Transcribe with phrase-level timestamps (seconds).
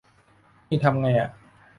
[0.69, 1.29] นี่ทำไงอะ